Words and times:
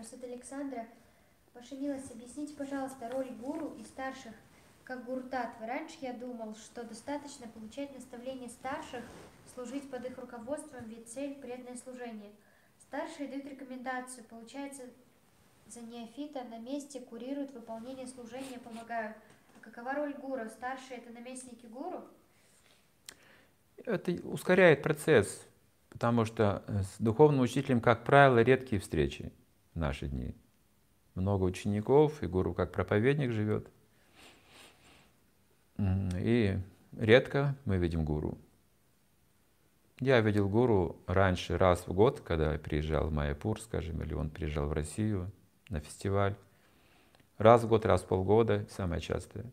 Просит 0.00 0.24
Александра. 0.24 0.86
Милость, 1.72 2.10
объясните, 2.10 2.54
пожалуйста, 2.54 3.10
роль 3.10 3.28
гуру 3.32 3.74
и 3.78 3.84
старших 3.84 4.32
как 4.82 5.04
гуртатвы. 5.04 5.66
Раньше 5.66 5.98
я 6.00 6.14
думал, 6.14 6.54
что 6.54 6.84
достаточно 6.84 7.46
получать 7.48 7.94
наставления 7.94 8.48
старших, 8.48 9.04
служить 9.52 9.90
под 9.90 10.06
их 10.06 10.16
руководством, 10.16 10.86
ведь 10.86 11.06
цель– 11.06 11.34
преданное 11.42 11.76
служение. 11.76 12.30
Старшие 12.78 13.28
дают 13.28 13.44
рекомендацию, 13.44 14.24
получается, 14.24 14.84
за 15.66 15.82
неофита 15.82 16.44
на 16.44 16.58
месте 16.58 17.00
курируют 17.00 17.52
выполнение 17.52 18.06
служения, 18.06 18.58
помогают. 18.58 19.18
А 19.54 19.62
какова 19.62 19.92
роль 19.92 20.14
гуру? 20.14 20.48
Старшие– 20.48 20.96
это 21.00 21.10
наместники 21.10 21.66
гуру? 21.66 22.06
Это 23.84 24.12
ускоряет 24.26 24.82
процесс, 24.82 25.46
потому 25.90 26.24
что 26.24 26.64
с 26.68 26.98
духовным 26.98 27.42
учителем, 27.42 27.82
как 27.82 28.04
правило, 28.04 28.38
редкие 28.38 28.80
встречи 28.80 29.30
наши 29.80 30.06
дни. 30.06 30.34
Много 31.14 31.44
учеников, 31.44 32.22
и 32.22 32.26
гуру 32.26 32.54
как 32.54 32.70
проповедник 32.70 33.32
живет. 33.32 33.66
И 35.78 36.58
редко 36.96 37.56
мы 37.64 37.78
видим 37.78 38.04
гуру. 38.04 38.38
Я 39.98 40.20
видел 40.20 40.48
гуру 40.48 40.96
раньше 41.06 41.58
раз 41.58 41.86
в 41.86 41.92
год, 41.92 42.20
когда 42.20 42.52
я 42.52 42.58
приезжал 42.58 43.08
в 43.08 43.12
Майяпур, 43.12 43.60
скажем, 43.60 44.00
или 44.02 44.14
он 44.14 44.30
приезжал 44.30 44.66
в 44.66 44.72
Россию 44.72 45.30
на 45.68 45.80
фестиваль. 45.80 46.36
Раз 47.36 47.64
в 47.64 47.68
год, 47.68 47.84
раз 47.84 48.02
в 48.02 48.06
полгода, 48.06 48.66
самое 48.70 49.00
частое. 49.00 49.50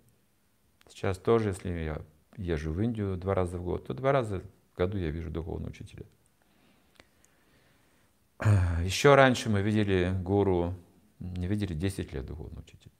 Сейчас 0.90 1.18
тоже, 1.18 1.50
если 1.50 1.70
я 1.70 2.02
езжу 2.38 2.72
в 2.72 2.82
Индию 2.82 3.18
два 3.18 3.34
раза 3.34 3.58
в 3.58 3.64
год, 3.64 3.88
то 3.88 3.94
два 3.94 4.12
раза 4.12 4.42
в 4.74 4.78
году 4.78 4.98
я 4.98 5.10
вижу 5.10 5.32
духовного 5.32 5.72
учителя. 5.72 6.06
Еще 8.84 9.16
раньше 9.16 9.50
мы 9.50 9.62
видели 9.62 10.14
гуру, 10.22 10.76
не 11.20 11.48
видели 11.48 11.74
10 11.74 12.14
лет 12.14 12.26
духовного 12.26 12.62
учителя, 12.62 12.94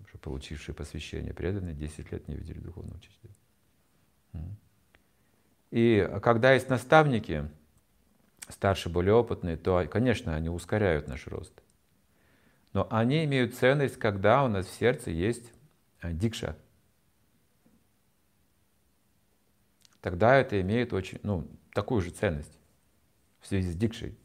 уже 0.00 0.18
получившие 0.18 0.74
посвящение 0.74 1.34
преданные 1.34 1.74
10 1.74 2.12
лет 2.12 2.28
не 2.28 2.36
видели 2.36 2.58
духовного 2.58 2.96
учителя. 2.96 3.30
И 5.70 6.08
когда 6.22 6.52
есть 6.52 6.68
наставники, 6.68 7.48
старше, 8.48 8.88
более 8.88 9.14
опытные, 9.14 9.56
то, 9.56 9.86
конечно, 9.90 10.34
они 10.34 10.48
ускоряют 10.48 11.08
наш 11.08 11.26
рост. 11.26 11.52
Но 12.72 12.86
они 12.90 13.24
имеют 13.24 13.54
ценность, 13.54 13.96
когда 13.96 14.44
у 14.44 14.48
нас 14.48 14.66
в 14.66 14.72
сердце 14.72 15.10
есть 15.10 15.52
э, 16.02 16.12
дикша. 16.12 16.56
Тогда 20.00 20.36
это 20.36 20.60
имеет 20.60 20.92
очень, 20.92 21.18
ну, 21.22 21.48
такую 21.72 22.00
же 22.00 22.10
ценность 22.10 22.56
в 23.40 23.46
связи 23.46 23.70
с 23.70 23.74
дикшей. 23.74 24.16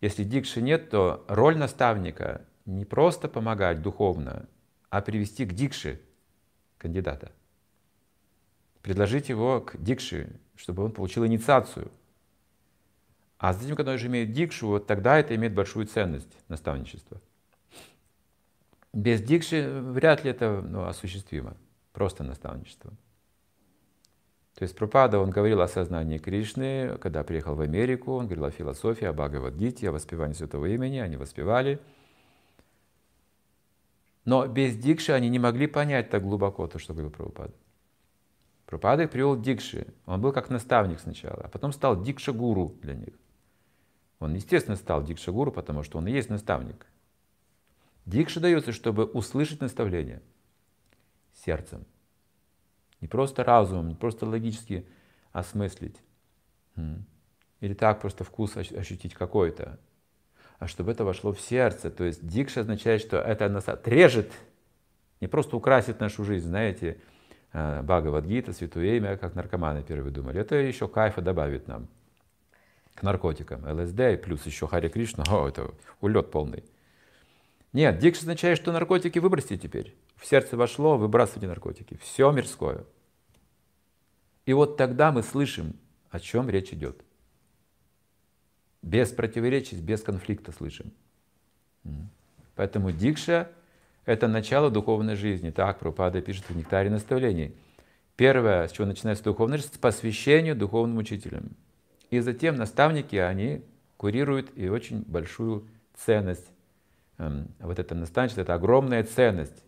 Если 0.00 0.24
дикши 0.24 0.60
нет, 0.60 0.90
то 0.90 1.24
роль 1.28 1.56
наставника 1.56 2.44
не 2.66 2.84
просто 2.84 3.28
помогать 3.28 3.82
духовно, 3.82 4.48
а 4.90 5.00
привести 5.00 5.44
к 5.46 5.52
дикше 5.52 6.00
кандидата– 6.78 7.32
предложить 8.84 9.30
его 9.30 9.62
к 9.62 9.82
дикши, 9.82 10.38
чтобы 10.56 10.84
он 10.84 10.92
получил 10.92 11.26
инициацию. 11.26 11.90
А 13.38 13.54
затем, 13.54 13.76
когда 13.76 13.92
он 13.92 13.96
уже 13.96 14.08
имеет 14.08 14.32
дикшу, 14.32 14.68
вот 14.68 14.86
тогда 14.86 15.18
это 15.18 15.34
имеет 15.34 15.54
большую 15.54 15.86
ценность 15.86 16.36
наставничества. 16.48 17.20
Без 18.92 19.22
дикши 19.22 19.80
вряд 19.80 20.22
ли 20.22 20.30
это 20.30 20.60
ну, 20.60 20.84
осуществимо, 20.84 21.56
просто 21.92 22.24
наставничество. 22.24 22.92
То 24.64 24.66
есть 24.66 24.78
Пропада, 24.78 25.18
он 25.18 25.28
говорил 25.28 25.60
о 25.60 25.68
сознании 25.68 26.16
Кришны, 26.16 26.96
когда 26.96 27.22
приехал 27.22 27.54
в 27.54 27.60
Америку, 27.60 28.14
он 28.14 28.24
говорил 28.24 28.46
о 28.46 28.50
философии, 28.50 29.04
о 29.04 29.12
Бхагавадгите, 29.12 29.90
о 29.90 29.92
воспевании 29.92 30.32
святого 30.32 30.64
имени, 30.64 31.00
они 31.00 31.18
воспевали. 31.18 31.80
Но 34.24 34.46
без 34.46 34.74
дикши 34.78 35.12
они 35.12 35.28
не 35.28 35.38
могли 35.38 35.66
понять 35.66 36.08
так 36.08 36.22
глубоко 36.22 36.66
то, 36.66 36.78
что 36.78 36.94
говорил 36.94 37.10
Прабхупада. 37.10 37.52
Пропада 38.64 39.02
их 39.02 39.10
привел 39.10 39.38
Дикши. 39.38 39.86
Он 40.06 40.22
был 40.22 40.32
как 40.32 40.48
наставник 40.48 40.98
сначала, 40.98 41.42
а 41.44 41.48
потом 41.48 41.70
стал 41.74 42.02
Дикша-гуру 42.02 42.74
для 42.80 42.94
них. 42.94 43.12
Он, 44.18 44.32
естественно, 44.32 44.76
стал 44.76 45.04
Дикша-гуру, 45.04 45.52
потому 45.52 45.82
что 45.82 45.98
он 45.98 46.08
и 46.08 46.10
есть 46.10 46.30
наставник. 46.30 46.86
Дикша 48.06 48.40
дается, 48.40 48.72
чтобы 48.72 49.04
услышать 49.04 49.60
наставление 49.60 50.22
сердцем. 51.34 51.84
Не 53.04 53.08
просто 53.08 53.44
разумом, 53.44 53.88
не 53.88 53.94
просто 53.94 54.26
логически 54.26 54.86
осмыслить. 55.32 56.00
Или 57.60 57.74
так 57.74 58.00
просто 58.00 58.24
вкус 58.24 58.56
ощутить 58.56 59.14
какой-то. 59.14 59.78
А 60.58 60.66
чтобы 60.66 60.90
это 60.90 61.04
вошло 61.04 61.32
в 61.32 61.40
сердце. 61.40 61.90
То 61.90 62.04
есть 62.04 62.26
дикша 62.26 62.62
означает, 62.62 63.02
что 63.02 63.18
это 63.18 63.48
нас 63.48 63.68
отрежет, 63.68 64.32
не 65.20 65.28
просто 65.28 65.56
украсит 65.56 66.00
нашу 66.00 66.24
жизнь, 66.24 66.48
знаете, 66.48 66.98
Э, 67.54 67.82
Бхагавадгита, 67.82 68.52
Святое 68.52 68.96
Имя, 68.96 69.16
как 69.16 69.36
наркоманы 69.36 69.84
первые 69.84 70.12
думали. 70.12 70.40
Это 70.40 70.56
еще 70.56 70.88
кайфа 70.88 71.22
добавит 71.22 71.68
нам 71.68 71.86
к 72.96 73.02
наркотикам. 73.02 73.64
ЛСД 73.64 74.20
плюс 74.22 74.44
еще 74.44 74.66
Хари 74.66 74.88
Кришна, 74.88 75.22
о, 75.30 75.48
это 75.48 75.70
улет 76.00 76.32
полный. 76.32 76.64
Нет, 77.72 77.98
дикш 77.98 78.18
означает, 78.18 78.58
что 78.58 78.72
наркотики 78.72 79.20
выбросьте 79.20 79.56
теперь. 79.56 79.94
В 80.16 80.26
сердце 80.26 80.56
вошло, 80.56 80.98
выбрасывайте 80.98 81.46
наркотики. 81.46 81.96
Все 82.02 82.30
мирское. 82.32 82.84
И 84.46 84.52
вот 84.52 84.76
тогда 84.76 85.12
мы 85.12 85.22
слышим, 85.22 85.74
о 86.10 86.20
чем 86.20 86.50
речь 86.50 86.72
идет. 86.72 87.02
Без 88.82 89.10
противоречий, 89.10 89.76
без 89.76 90.02
конфликта 90.02 90.52
слышим. 90.52 90.92
Поэтому 92.54 92.92
дикша 92.92 93.50
это 94.04 94.28
начало 94.28 94.70
духовной 94.70 95.16
жизни. 95.16 95.50
Так 95.50 95.78
Прабхупада 95.78 96.20
пишет 96.20 96.48
в 96.48 96.56
«Нектаре 96.56 96.90
наставлений». 96.90 97.54
Первое, 98.16 98.68
с 98.68 98.72
чего 98.72 98.86
начинается 98.86 99.24
духовная 99.24 99.58
жизнь, 99.58 99.74
с 99.74 99.78
посвящения 99.78 100.54
духовным 100.54 100.98
учителям. 100.98 101.50
И 102.10 102.20
затем 102.20 102.54
наставники, 102.56 103.16
они 103.16 103.64
курируют 103.96 104.52
и 104.54 104.68
очень 104.68 105.02
большую 105.02 105.66
ценность. 105.96 106.46
Эм, 107.18 107.48
вот 107.58 107.78
это 107.78 107.94
наставничество, 107.94 108.42
это 108.42 108.54
огромная 108.54 109.02
ценность. 109.02 109.64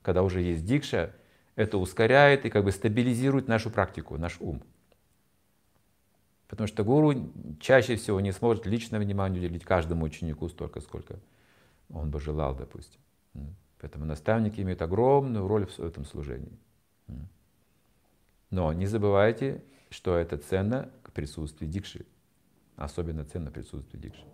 Когда 0.00 0.22
уже 0.22 0.40
есть 0.40 0.64
дикша, 0.64 1.12
это 1.58 1.76
ускоряет 1.76 2.46
и 2.46 2.50
как 2.50 2.62
бы 2.62 2.70
стабилизирует 2.70 3.48
нашу 3.48 3.68
практику, 3.70 4.16
наш 4.16 4.40
ум. 4.40 4.62
Потому 6.46 6.68
что 6.68 6.84
гуру 6.84 7.32
чаще 7.60 7.96
всего 7.96 8.20
не 8.20 8.30
сможет 8.30 8.64
личное 8.64 9.00
внимание 9.00 9.40
уделить 9.40 9.64
каждому 9.64 10.04
ученику 10.04 10.48
столько, 10.48 10.80
сколько 10.80 11.18
он 11.92 12.10
бы 12.10 12.20
желал, 12.20 12.54
допустим. 12.54 13.00
Поэтому 13.80 14.04
наставники 14.04 14.60
имеют 14.60 14.82
огромную 14.82 15.48
роль 15.48 15.66
в 15.66 15.80
этом 15.80 16.04
служении. 16.04 16.56
Но 18.50 18.72
не 18.72 18.86
забывайте, 18.86 19.64
что 19.90 20.16
это 20.16 20.38
ценно 20.38 20.88
к 21.02 21.10
присутствию 21.10 21.68
дикши. 21.68 22.06
Особенно 22.76 23.24
ценно 23.24 23.50
присутствие 23.50 24.00
дикши. 24.00 24.24